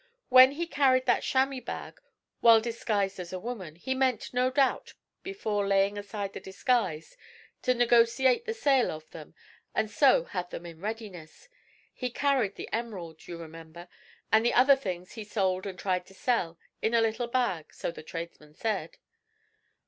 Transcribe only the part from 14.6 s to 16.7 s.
things he sold and tried to sell,